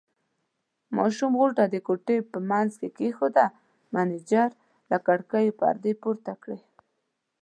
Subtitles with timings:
[0.97, 3.37] ماشوم غوټه د کوټې په منځ کې کېښوول،
[3.93, 4.49] مېنېجر
[4.89, 6.59] له کړکیو پردې پورته کړې.